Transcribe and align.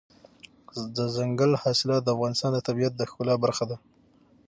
دځنګل 0.95 1.51
حاصلات 1.61 2.01
د 2.03 2.07
افغانستان 2.15 2.51
د 2.53 2.59
طبیعت 2.67 2.93
د 2.95 3.01
ښکلا 3.09 3.35
برخه 3.45 3.63
ده. 3.69 3.77